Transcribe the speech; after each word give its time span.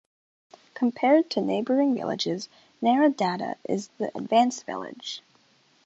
Compared 0.73 1.29
to 1.29 1.41
neighboring 1.41 1.93
villages, 1.93 2.49
Nara 2.81 3.11
Dada 3.11 3.53
is 3.65 3.91
an 3.99 4.09
advanced 4.15 4.65
village. 4.65 5.21